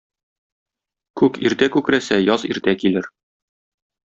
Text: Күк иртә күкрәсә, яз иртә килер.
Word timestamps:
Күк 1.21 1.37
иртә 1.49 1.69
күкрәсә, 1.77 2.19
яз 2.31 2.47
иртә 2.53 2.75
килер. 2.85 3.11